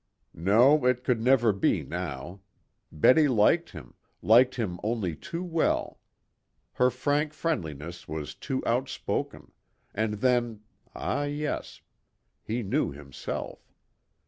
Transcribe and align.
No, 0.33 0.83
it 0.85 1.03
could 1.03 1.21
never 1.21 1.53
be 1.53 1.83
now. 1.83 2.41
Betty 2.91 3.27
liked 3.27 3.69
him, 3.69 3.93
liked 4.23 4.55
him 4.55 4.79
only 4.81 5.15
too 5.15 5.43
well. 5.43 5.99
Her 6.73 6.89
frank 6.89 7.33
friendliness 7.35 8.07
was 8.07 8.33
too 8.33 8.63
outspoken, 8.65 9.51
and 9.93 10.15
then 10.15 10.61
ah, 10.95 11.25
yes, 11.25 11.81
he 12.43 12.63
knew 12.63 12.91
himself. 12.91 13.59